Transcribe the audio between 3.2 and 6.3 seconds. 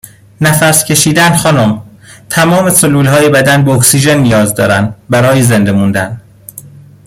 بدن به اکسیژن نیاز دارن برای زنده موندن